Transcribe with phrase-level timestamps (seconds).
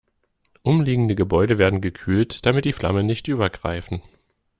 [0.63, 4.01] Umliegende Gebäude werden gekühlt, damit die Flammen nicht übergreifen.